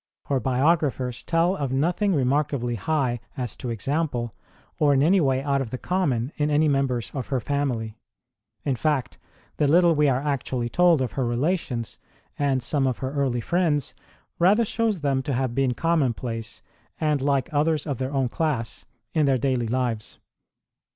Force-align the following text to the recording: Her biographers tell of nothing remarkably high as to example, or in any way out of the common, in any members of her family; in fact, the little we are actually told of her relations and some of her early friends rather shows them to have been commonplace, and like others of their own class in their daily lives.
Her 0.25 0.39
biographers 0.39 1.23
tell 1.23 1.55
of 1.55 1.71
nothing 1.71 2.15
remarkably 2.15 2.73
high 2.73 3.19
as 3.37 3.55
to 3.57 3.69
example, 3.69 4.33
or 4.79 4.95
in 4.95 5.03
any 5.03 5.21
way 5.21 5.43
out 5.43 5.61
of 5.61 5.69
the 5.69 5.77
common, 5.77 6.31
in 6.37 6.49
any 6.49 6.67
members 6.67 7.11
of 7.13 7.27
her 7.27 7.39
family; 7.39 7.97
in 8.65 8.75
fact, 8.75 9.19
the 9.57 9.67
little 9.67 9.93
we 9.93 10.09
are 10.09 10.19
actually 10.19 10.69
told 10.69 11.03
of 11.03 11.11
her 11.11 11.25
relations 11.27 11.99
and 12.39 12.63
some 12.63 12.87
of 12.87 12.97
her 12.97 13.13
early 13.13 13.41
friends 13.41 13.93
rather 14.39 14.65
shows 14.65 15.01
them 15.01 15.21
to 15.21 15.33
have 15.33 15.53
been 15.53 15.75
commonplace, 15.75 16.63
and 16.99 17.21
like 17.21 17.53
others 17.53 17.85
of 17.85 17.99
their 17.99 18.11
own 18.11 18.27
class 18.27 18.85
in 19.13 19.25
their 19.27 19.37
daily 19.37 19.67
lives. 19.67 20.17